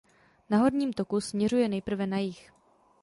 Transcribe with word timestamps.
Na 0.49 0.57
horním 0.57 0.93
toku 0.93 1.21
směřuje 1.21 1.67
nejprve 1.69 2.07
na 2.07 2.17
jih. 2.17 2.51